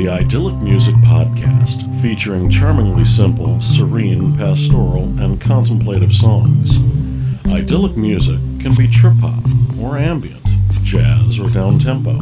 the 0.00 0.08
Idyllic 0.08 0.54
Music 0.62 0.94
Podcast, 0.94 2.00
featuring 2.00 2.48
charmingly 2.48 3.04
simple, 3.04 3.60
serene, 3.60 4.34
pastoral, 4.34 5.02
and 5.20 5.38
contemplative 5.38 6.14
songs. 6.14 6.78
Idyllic 7.52 7.98
music 7.98 8.38
can 8.60 8.74
be 8.76 8.88
trip 8.88 9.12
hop 9.20 9.44
or 9.78 9.98
ambient, 9.98 10.42
jazz 10.82 11.38
or 11.38 11.50
down 11.50 11.78
tempo. 11.78 12.18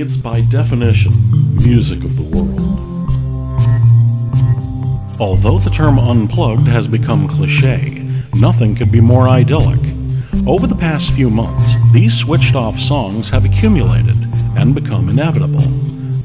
It's 0.00 0.16
by 0.16 0.40
definition 0.40 1.12
music 1.56 2.04
of 2.04 2.16
the 2.16 2.22
world. 2.22 2.58
Although 5.20 5.58
the 5.58 5.68
term 5.68 5.98
unplugged 5.98 6.68
has 6.68 6.86
become 6.86 7.28
cliche, 7.28 8.02
nothing 8.36 8.74
could 8.74 8.90
be 8.90 9.02
more 9.02 9.28
idyllic. 9.28 9.80
Over 10.46 10.66
the 10.66 10.74
past 10.74 11.12
few 11.12 11.28
months, 11.28 11.74
these 11.92 12.16
switched 12.16 12.54
off 12.54 12.80
songs 12.80 13.28
have 13.28 13.44
accumulated 13.44 14.16
and 14.56 14.74
become 14.74 15.10
inevitable. 15.10 15.66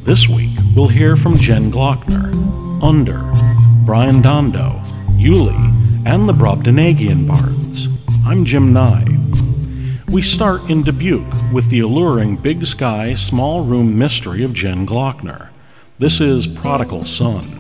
This 0.04 0.28
week, 0.28 0.43
we'll 0.76 0.88
hear 0.88 1.16
from 1.16 1.36
Jen 1.36 1.72
Gloeckner, 1.72 2.34
Under, 2.82 3.20
Brian 3.86 4.22
Dondo, 4.22 4.82
Juli, 5.20 5.56
and 6.06 6.28
the 6.28 6.34
Brobdingnagian 6.34 7.28
Bards. 7.28 7.88
I'm 8.26 8.44
Jim 8.46 8.74
Nye. 8.74 9.20
We 10.10 10.22
start 10.22 10.70
in 10.70 10.84
Dubuque 10.84 11.52
with 11.52 11.70
the 11.70 11.80
alluring 11.80 12.38
big 12.38 12.66
sky, 12.66 13.14
small 13.14 13.64
room 13.64 13.98
mystery 13.98 14.44
of 14.44 14.54
Jen 14.54 14.86
Gloeckner. 14.86 15.50
This 16.00 16.20
is 16.20 16.48
Prodigal 16.48 17.06
Son. 17.06 17.53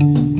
If 0.00 0.37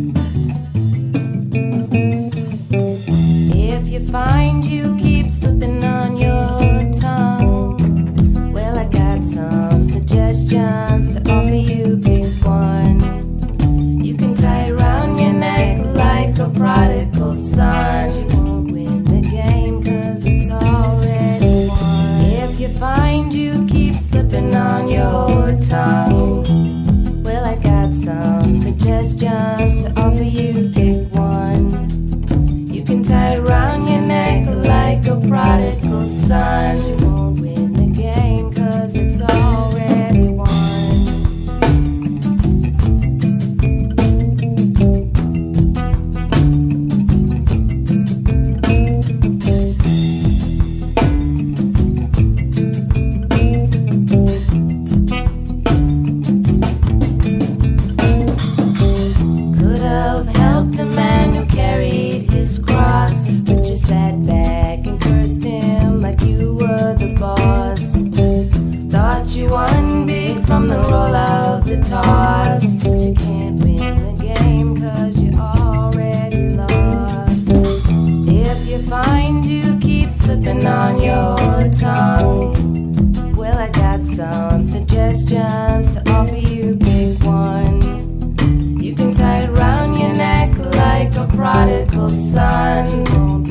prodigal 91.89 92.11
son. 92.11 93.48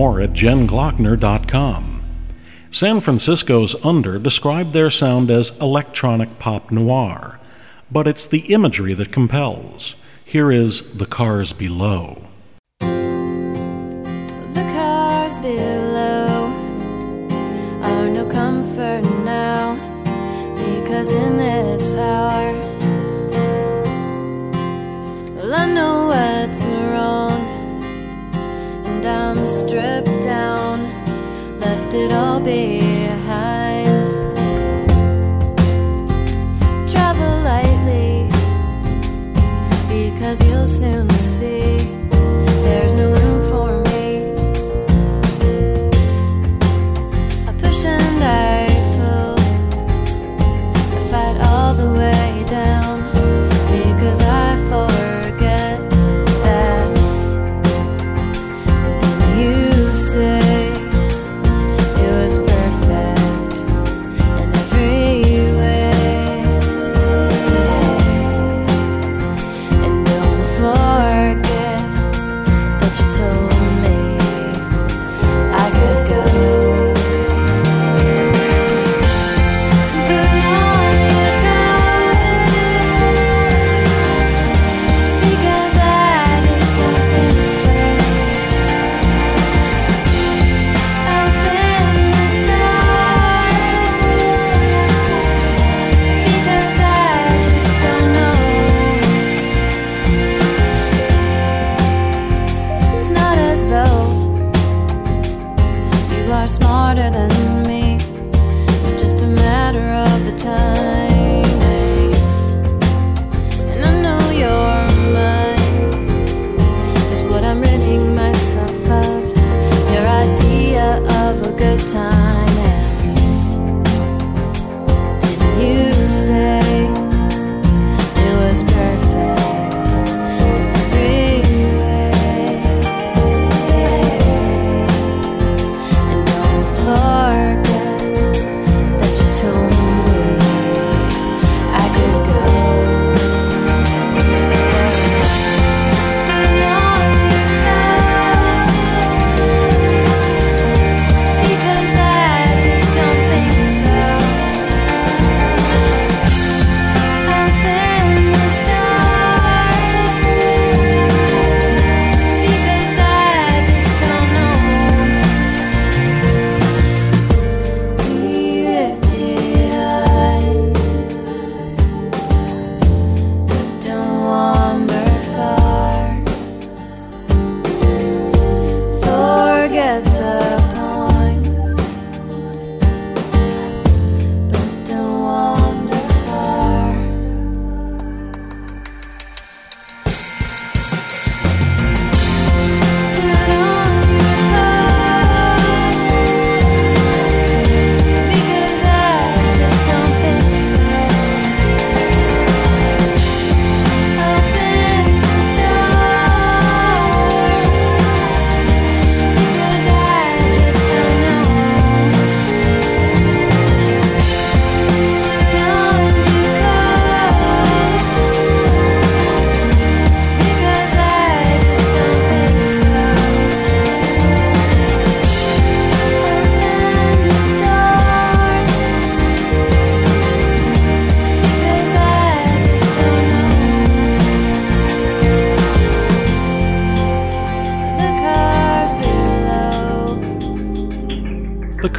More 0.00 0.22
at 0.22 0.32
jengloeckner.com. 0.32 2.02
San 2.70 3.02
Francisco's 3.02 3.76
Under 3.84 4.18
described 4.18 4.72
their 4.72 4.88
sound 4.88 5.30
as 5.30 5.50
electronic 5.60 6.38
pop 6.38 6.70
noir, 6.70 7.38
but 7.90 8.08
it's 8.08 8.26
the 8.26 8.50
imagery 8.54 8.94
that 8.94 9.12
compels. 9.12 9.96
Here 10.24 10.50
is 10.50 10.96
The 10.96 11.04
Cars 11.04 11.52
Below. 11.52 12.22
The 12.78 12.86
cars 14.72 15.38
below 15.38 16.46
are 17.82 18.08
no 18.08 18.26
comfort 18.32 19.02
now 19.22 19.74
because 20.56 21.10
in 21.10 21.36
this 21.36 21.92
hour, 21.92 22.69
I'm 29.10 29.48
stripped 29.48 30.22
down, 30.22 30.78
left 31.58 31.92
it 31.94 32.12
all 32.12 32.40
behind. 32.40 33.88
Travel 36.90 37.34
lightly, 37.50 38.28
because 39.88 40.38
you'll 40.46 40.66
soon. 40.66 41.09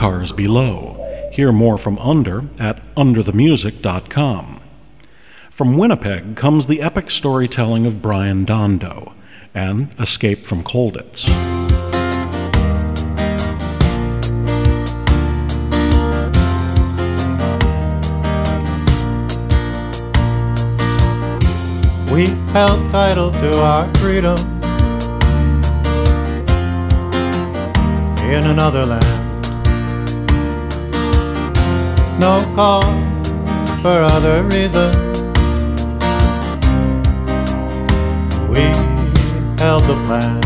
Cars 0.01 0.31
below. 0.31 0.98
Hear 1.31 1.51
more 1.51 1.77
from 1.77 2.00
Under 2.00 2.46
at 2.58 2.81
underthemusic.com. 2.96 4.60
From 5.51 5.77
Winnipeg 5.77 6.36
comes 6.36 6.65
the 6.65 6.81
epic 6.81 7.12
storytelling 7.12 7.86
of 7.86 8.01
Brian 8.01 8.43
Dondo 8.43 9.13
and 9.53 9.93
Escape 10.00 10.39
from 10.39 10.63
Colditz. 10.63 11.29
We 22.12 22.25
held 22.53 22.89
title 22.89 23.31
to 23.34 23.62
our 23.62 23.93
freedom 23.98 24.39
in 28.31 28.50
another 28.50 28.88
land. 28.88 29.21
No 32.22 32.40
call 32.54 32.84
for 33.82 33.98
other 34.13 34.44
reasons. 34.44 34.96
We 38.48 38.62
held 39.58 39.86
the 39.86 39.98
plan. 40.06 40.40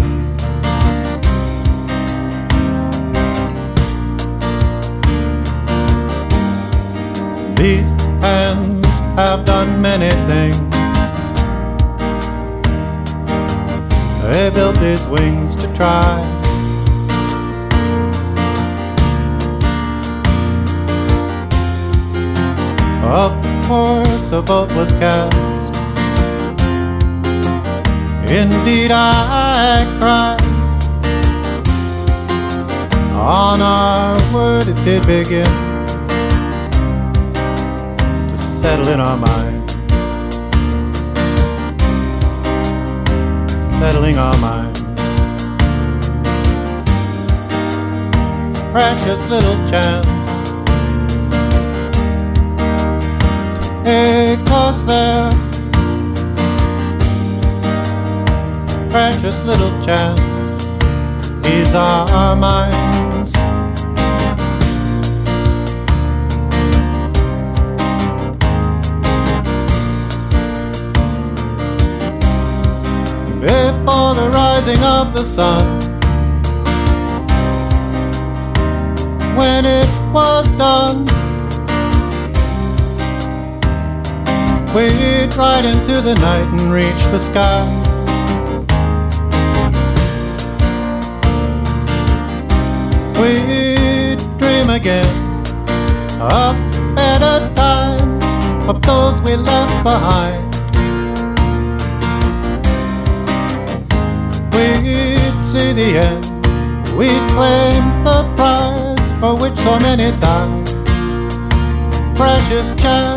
These 7.55 7.91
hands 8.22 8.88
have 9.17 9.44
done 9.44 9.82
many 9.82 10.12
things. 10.32 10.58
They 14.22 14.50
built 14.50 14.79
these 14.79 15.05
wings 15.08 15.58
to 15.58 15.67
try. 15.75 16.34
Of 23.05 23.31
course, 23.67 24.31
a 24.31 24.41
boat 24.41 24.71
was 24.74 24.91
cast. 24.93 25.35
Indeed, 28.29 28.91
I 28.91 29.85
cried. 30.00 30.41
On 33.13 33.62
our 33.62 34.17
word, 34.33 34.67
it 34.67 34.75
did 34.83 35.05
begin 35.05 35.45
to 38.29 38.38
settle 38.38 38.89
in 38.89 39.00
our 39.00 39.17
minds. 39.17 39.71
Settling 43.79 44.17
our 44.17 44.38
minds. 44.39 44.81
Precious 48.71 49.19
little 49.29 49.55
chance. 49.69 50.14
Take 53.85 54.39
us 54.49 54.83
there. 54.85 55.29
Precious 58.89 59.37
little 59.45 59.69
chance. 59.85 60.65
These 61.45 61.75
are 61.75 62.09
our 62.09 62.35
minds. 62.35 63.31
Before 73.39 74.15
the 74.15 74.31
rising 74.33 74.81
of 74.81 75.13
the 75.13 75.23
sun, 75.23 75.79
when 79.37 79.63
it 79.65 79.87
was 80.11 80.51
done. 80.53 81.14
We'd 84.75 85.34
ride 85.38 85.63
into 85.63 86.01
the 86.01 86.15
night 86.15 86.60
and 86.60 86.70
reach 86.70 87.01
the 87.05 87.17
sky. 87.17 87.63
We'd 93.17 94.20
dream 94.38 94.70
again 94.70 95.05
of 96.20 96.58
better 96.94 97.55
times, 97.55 98.22
of 98.67 98.82
those 98.82 99.22
we 99.22 99.38
left 99.38 99.82
behind. 99.82 100.44
We'd 104.53 105.41
see 105.41 105.72
the 105.72 106.00
end, 106.03 106.25
we'd 106.98 107.29
claim 107.32 108.03
the 108.03 108.29
prize 108.36 109.20
for 109.22 109.38
which 109.38 109.58
so 109.60 109.79
many 109.79 110.12
died. 110.20 110.65
Precious 112.17 112.75
chance. 112.75 113.14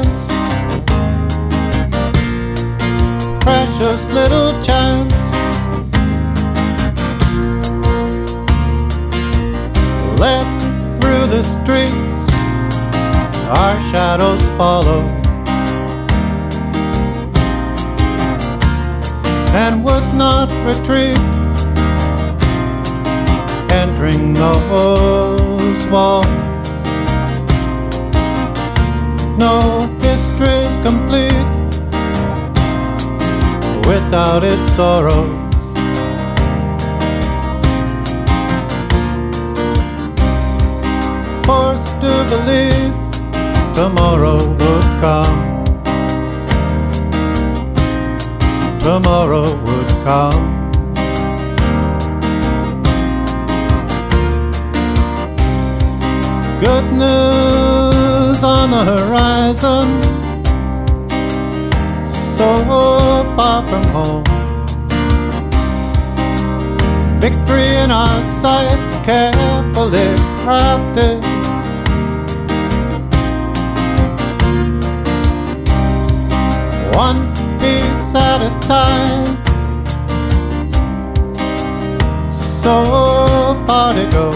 Precious 3.49 4.05
little 4.12 4.52
chance. 4.62 5.14
Let 10.21 10.47
through 11.00 11.25
the 11.35 11.43
streets 11.55 12.23
our 13.61 13.76
shadows 13.90 14.45
follow 14.59 15.00
and 19.64 19.83
would 19.83 20.09
not 20.25 20.50
retreat, 20.69 21.19
entering 23.73 24.35
those 24.35 25.87
walls. 25.87 26.26
No 29.38 29.87
history's 30.02 30.76
complete 30.85 31.27
without 33.88 34.45
its 34.45 34.66
sorrows. 34.76 35.64
Forced 41.47 41.95
to 42.02 42.14
believe 42.33 42.92
tomorrow 43.75 44.38
would 44.61 44.88
come. 45.04 45.38
Tomorrow 48.78 49.47
would 49.64 49.90
come. 50.09 50.45
Good 56.61 56.87
news 56.92 58.42
on 58.42 58.71
the 58.71 58.85
horizon 58.85 60.18
so 62.38 62.64
far 63.38 63.64
from 63.68 63.85
home. 63.95 64.25
Victory 67.21 67.68
in 67.85 67.92
our 67.92 68.18
sights, 68.42 68.97
carefully 69.07 70.11
crafted. 70.42 71.23
One 76.97 77.21
piece 77.61 78.12
at 78.16 78.40
a 78.42 78.52
time. 78.66 79.26
So 82.33 82.75
far 83.68 83.95
to 83.95 84.04
go. 84.16 84.33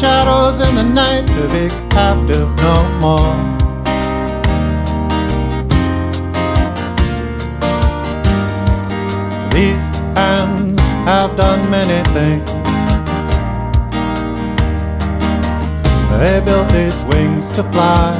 Shadows 0.00 0.66
in 0.66 0.76
the 0.76 0.88
night 1.02 1.26
to 1.36 1.42
be 1.52 1.68
captive 1.90 2.48
no 2.56 2.88
more. 3.00 3.57
These 9.58 9.88
hands 10.14 10.80
have 11.04 11.36
done 11.36 11.68
many 11.68 11.98
things. 12.14 12.48
They 16.12 16.40
built 16.44 16.68
these 16.68 17.02
wings 17.10 17.50
to 17.56 17.64
fly. 17.72 18.14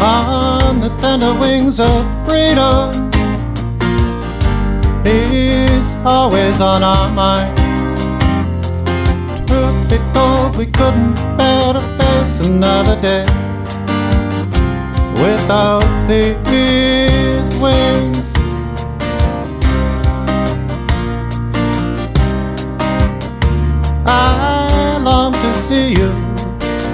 On 0.00 0.80
the 0.80 0.88
tender 1.00 1.32
wings 1.38 1.78
of 1.78 2.02
freedom, 2.26 2.90
peace 5.04 5.94
always 6.04 6.60
on 6.60 6.82
our 6.82 7.08
minds. 7.12 8.02
Truth 9.48 9.90
be 9.90 9.98
told, 10.12 10.56
we 10.56 10.66
couldn't 10.66 11.14
bear 11.38 11.74
to 11.74 11.80
face 11.98 12.48
another 12.48 13.00
day 13.00 13.45
without 15.26 15.82
these 16.06 17.50
wings. 17.60 18.26
I 24.06 24.98
long 25.02 25.32
to 25.32 25.54
see 25.54 25.88
you, 25.90 26.10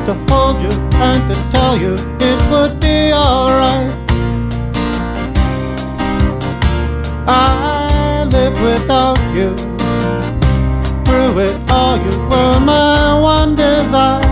to 0.06 0.12
hold 0.28 0.56
you 0.64 0.72
and 1.06 1.20
to 1.28 1.34
tell 1.50 1.76
you 1.76 1.92
it 2.28 2.40
would 2.50 2.80
be 2.80 3.12
alright. 3.12 3.92
I 7.28 8.24
live 8.32 8.56
without 8.62 9.20
you. 9.36 9.50
Through 11.04 11.34
it 11.48 11.56
all, 11.70 11.96
you 12.06 12.18
were 12.30 12.60
my 12.60 13.20
one 13.20 13.54
desire. 13.54 14.31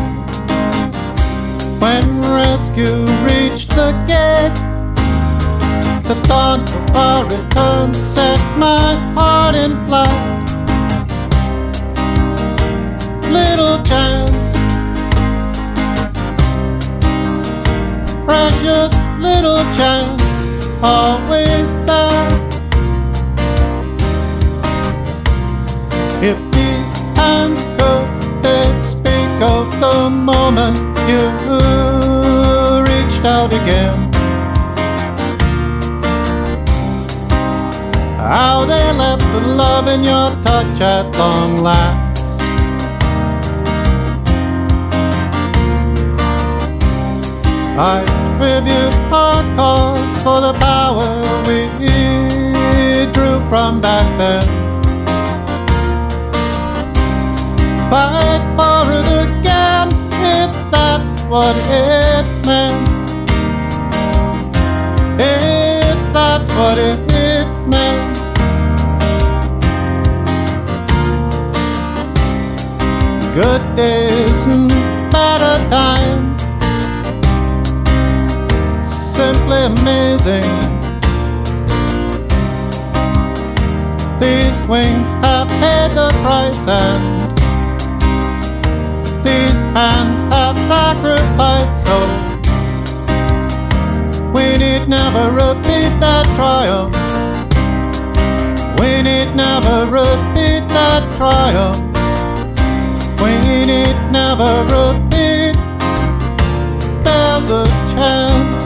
When 1.80 2.20
rescue 2.20 3.06
reached 3.25 3.70
the 3.70 3.92
gate, 4.06 4.52
the 6.04 6.14
dawn 6.28 6.60
of 6.60 6.94
our 6.94 7.25
return 7.25 7.94
set 7.94 8.38
my 8.58 8.96
heart 9.14 9.54
in 9.54 9.72
flight. 9.87 10.44
Little 13.32 13.82
chance, 13.82 14.50
precious 18.26 18.92
little 19.18 19.64
chance, 19.72 20.22
always 20.82 21.66
there. 21.88 22.28
If 26.22 26.38
these 26.52 26.92
hands 27.16 27.64
could, 27.78 28.42
they'd 28.42 28.82
speak 28.84 29.32
of 29.40 29.80
the 29.80 30.10
moment 30.10 30.89
you 31.09 31.23
reached 32.90 33.25
out 33.25 33.52
again. 33.52 33.97
How 38.19 38.64
they 38.64 38.92
left 38.92 39.26
the 39.33 39.40
love 39.40 39.88
in 39.88 40.04
your 40.04 40.30
touch 40.42 40.80
at 40.80 41.07
long 41.16 41.59
last. 41.59 42.11
I 47.78 48.04
tribute 48.37 49.12
our 49.12 49.42
cause 49.57 50.23
for 50.23 50.40
the 50.40 50.52
power 50.59 51.09
we 51.47 51.66
drew 53.12 53.40
from 53.49 53.80
back 53.80 54.07
then. 54.19 54.42
Fight 57.90 58.42
for 58.54 59.02
that's 59.02 59.39
what 61.30 61.54
it 61.56 62.26
meant. 62.44 62.88
If 65.16 65.99
that's 66.12 66.49
what 66.58 66.76
it 66.76 66.99
meant. 67.68 68.16
Good 73.32 73.62
days 73.76 74.42
and 74.46 74.68
better 75.12 75.56
times 75.70 76.40
simply 79.14 79.60
amazing. 79.72 80.50
These 84.18 84.58
wings 84.66 85.06
have 85.22 85.49
paid 85.62 85.90
the 85.94 86.10
price, 86.22 86.66
and 86.66 87.30
these 89.25 89.60
hands 89.78 90.19
have 90.30 90.56
sacrificed. 90.72 91.76
So 91.87 91.96
we 94.32 94.56
need 94.62 94.88
never 94.88 95.25
repeat 95.42 95.92
that 96.00 96.26
trial. 96.38 96.90
We 98.80 99.02
need 99.02 99.34
never 99.34 99.78
repeat 99.99 100.62
that 100.78 101.02
trial. 101.18 101.72
We 103.22 103.32
need 103.66 103.96
never 104.10 104.52
repeat. 104.75 105.56
There's 107.04 107.49
a 107.50 107.64
chance 107.94 108.60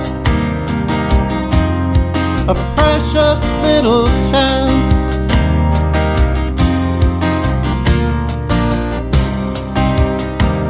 a 2.47 2.55
precious 2.77 3.43
little 3.63 4.05
chance. 4.31 4.94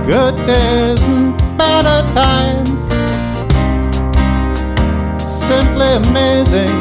Good 0.06 0.36
days 0.46 1.00
and 1.02 1.34
better 1.56 2.02
times, 2.12 2.78
simply 5.48 5.94
amazing. 5.96 6.76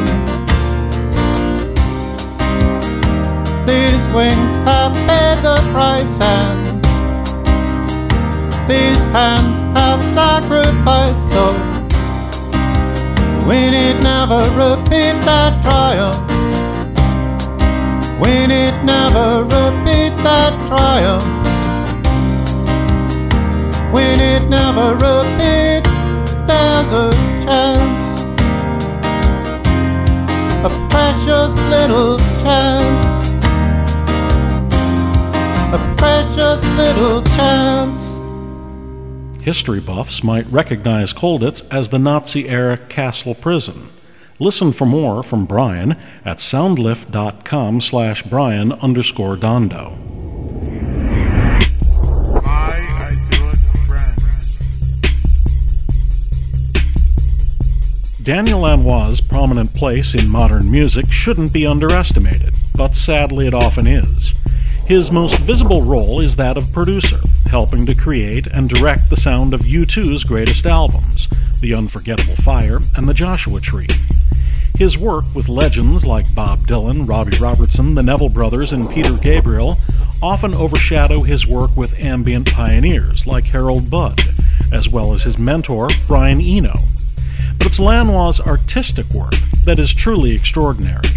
These 3.65 4.03
wings 4.13 4.51
have 4.67 4.93
paid 5.07 5.39
the 5.41 5.57
price, 5.71 6.19
and 6.19 6.83
these 8.67 8.99
hands 9.15 9.57
have 9.77 10.01
sacrificed 10.13 11.23
so. 11.31 11.45
We 13.47 13.71
need 13.71 14.03
never 14.03 14.43
repeat 14.51 15.15
that 15.23 15.63
triumph. 15.63 16.19
We 18.19 18.47
need 18.47 18.75
never 18.83 19.43
repeat 19.43 20.13
that 20.23 20.53
triumph. 20.67 21.42
We 23.93 24.01
need 24.15 24.49
never 24.49 24.93
repeat. 24.95 25.83
There's 26.47 26.91
a 26.91 27.11
chance. 27.45 28.21
A 30.65 30.69
precious 30.89 31.53
little 31.69 32.17
chance. 32.41 33.05
A 35.73 35.95
precious 35.97 36.63
little 36.75 37.21
chance. 37.35 38.13
History 39.43 39.79
buffs 39.79 40.23
might 40.23 40.49
recognize 40.51 41.13
Colditz 41.13 41.61
as 41.69 41.89
the 41.89 41.99
Nazi 41.99 42.47
era 42.49 42.77
castle 42.77 43.35
prison. 43.35 43.89
Listen 44.39 44.71
for 44.71 44.85
more 44.85 45.21
from 45.21 45.45
Brian 45.45 45.97
at 46.25 46.37
soundlift.com 46.37 47.81
slash 47.81 48.23
Brian 48.23 48.71
underscore 48.71 49.35
Dondo. 49.35 50.12
Daniel 58.23 58.61
Lanois' 58.61 59.19
prominent 59.19 59.73
place 59.73 60.15
in 60.15 60.29
modern 60.29 60.71
music 60.71 61.11
shouldn't 61.11 61.51
be 61.51 61.67
underestimated, 61.67 62.53
but 62.73 62.95
sadly 62.95 63.47
it 63.47 63.53
often 63.53 63.85
is. 63.85 64.33
His 64.85 65.11
most 65.11 65.39
visible 65.39 65.81
role 65.81 66.21
is 66.21 66.37
that 66.37 66.55
of 66.55 66.71
producer, 66.71 67.19
helping 67.47 67.85
to 67.85 67.93
create 67.93 68.47
and 68.47 68.69
direct 68.69 69.09
the 69.09 69.17
sound 69.17 69.53
of 69.53 69.59
U2's 69.61 70.23
greatest 70.23 70.65
albums, 70.65 71.27
The 71.59 71.73
Unforgettable 71.73 72.37
Fire 72.37 72.79
and 72.95 73.09
The 73.09 73.13
Joshua 73.13 73.59
Tree. 73.59 73.89
His 74.77 74.97
work 74.97 75.25
with 75.35 75.49
legends 75.49 76.05
like 76.05 76.33
Bob 76.33 76.65
Dylan, 76.65 77.09
Robbie 77.09 77.37
Robertson, 77.39 77.93
the 77.93 78.03
Neville 78.03 78.29
Brothers, 78.29 78.71
and 78.71 78.89
Peter 78.89 79.17
Gabriel 79.17 79.79
often 80.21 80.53
overshadow 80.53 81.23
his 81.23 81.45
work 81.45 81.75
with 81.75 81.99
ambient 81.99 82.53
pioneers 82.53 83.27
like 83.27 83.43
Harold 83.43 83.89
Budd, 83.89 84.21
as 84.71 84.87
well 84.87 85.13
as 85.13 85.23
his 85.23 85.37
mentor, 85.37 85.89
Brian 86.07 86.39
Eno. 86.39 86.79
But 87.63 87.69
it's 87.69 87.79
Lanois' 87.79 88.41
artistic 88.41 89.09
work 89.11 89.35
that 89.63 89.79
is 89.79 89.93
truly 89.93 90.35
extraordinary. 90.35 91.07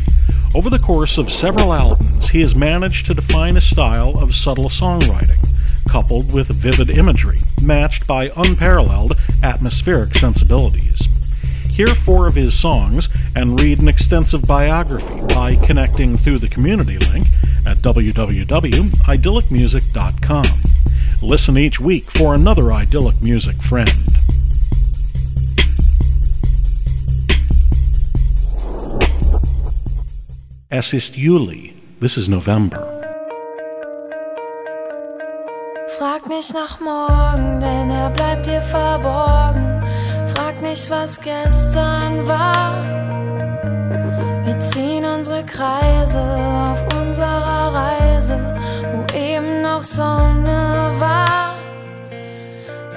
Over 0.54 0.70
the 0.70 0.78
course 0.78 1.18
of 1.18 1.32
several 1.32 1.72
albums, 1.72 2.28
he 2.28 2.40
has 2.42 2.54
managed 2.54 3.06
to 3.06 3.14
define 3.14 3.56
a 3.56 3.60
style 3.60 4.16
of 4.16 4.32
subtle 4.32 4.68
songwriting, 4.68 5.44
coupled 5.88 6.32
with 6.32 6.46
vivid 6.46 6.88
imagery, 6.88 7.40
matched 7.60 8.06
by 8.06 8.30
unparalleled 8.36 9.16
atmospheric 9.42 10.14
sensibilities. 10.14 11.08
Hear 11.68 11.88
four 11.88 12.28
of 12.28 12.36
his 12.36 12.56
songs 12.56 13.08
and 13.34 13.60
read 13.60 13.80
an 13.80 13.88
extensive 13.88 14.46
biography 14.46 15.22
by 15.34 15.56
connecting 15.56 16.16
through 16.16 16.38
the 16.38 16.48
community 16.48 16.98
link 16.98 17.26
at 17.66 17.78
www.idyllicmusic.com. 17.78 20.60
Listen 21.22 21.58
each 21.58 21.80
week 21.80 22.08
for 22.08 22.36
another 22.36 22.72
idyllic 22.72 23.20
music 23.20 23.60
friend. 23.60 24.15
Es 30.78 30.92
ist 30.92 31.16
Juli. 31.16 31.72
This 32.02 32.18
is 32.18 32.28
November. 32.28 32.86
Frag 35.96 36.28
nicht 36.28 36.52
nach 36.52 36.78
morgen, 36.80 37.60
denn 37.60 37.88
er 37.90 38.10
bleibt 38.10 38.46
dir 38.46 38.60
verborgen. 38.60 39.80
Frag 40.34 40.60
nicht, 40.60 40.90
was 40.90 41.18
gestern 41.18 42.28
war. 42.28 42.74
Wir 44.44 44.60
ziehen 44.60 45.06
unsere 45.06 45.46
Kreise 45.46 46.20
auf 46.68 46.80
unserer 47.00 47.72
Reise, 47.82 48.36
wo 48.92 49.00
eben 49.16 49.62
noch 49.62 49.82
Sonne 49.82 50.92
war. 50.98 51.54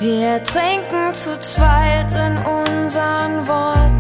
Wir 0.02 0.20
ertrinken 0.36 1.14
zu 1.14 1.40
zweit 1.40 2.12
in 2.28 2.36
unseren 2.40 3.48
Worten, 3.48 3.99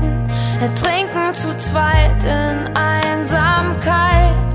ertrinken 0.61 1.33
zu 1.33 1.55
zweit 1.57 2.23
in 2.23 2.75
Einsamkeit. 2.75 4.48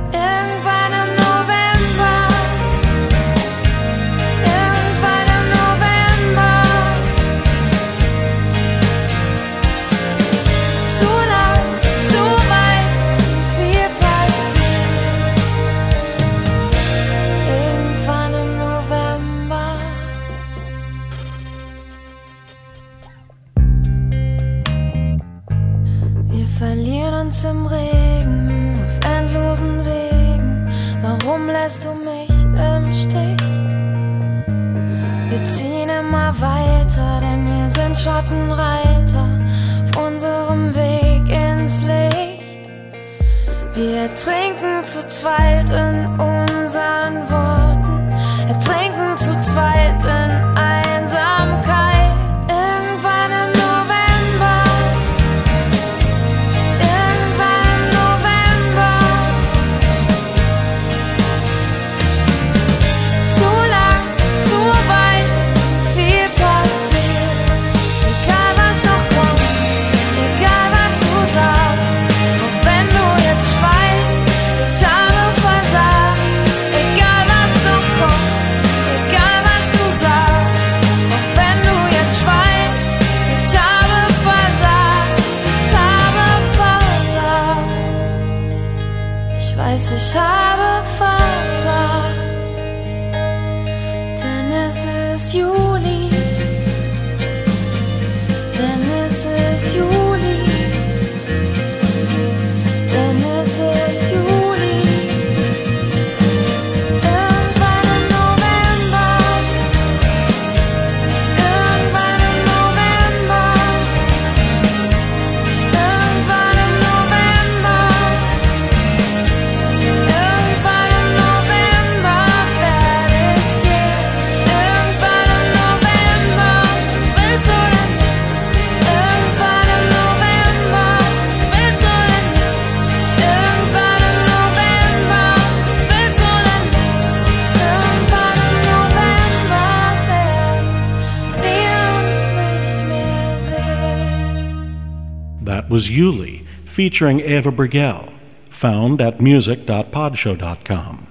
Juli, 145.85 146.45
featuring 146.65 147.21
Eva 147.21 147.51
Briegel, 147.53 148.13
found 148.51 149.01
at 149.01 149.21
music.podshow.com. 149.21 151.07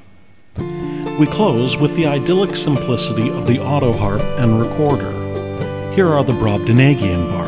We 1.19 1.27
close 1.27 1.77
with 1.77 1.95
the 1.95 2.07
idyllic 2.07 2.55
simplicity 2.55 3.29
of 3.29 3.45
the 3.45 3.61
auto 3.61 3.93
harp 3.93 4.21
and 4.39 4.59
recorder. 4.59 5.11
Here 5.93 6.07
are 6.07 6.23
the 6.23 6.33
Brobdingnagian 6.33 7.29
bards. 7.29 7.42